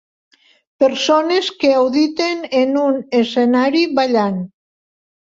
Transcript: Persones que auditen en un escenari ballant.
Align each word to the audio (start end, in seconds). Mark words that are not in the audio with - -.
Persones 0.83 1.49
que 1.63 1.69
auditen 1.81 2.41
en 2.59 2.73
un 2.85 2.97
escenari 3.19 3.83
ballant. 4.01 4.41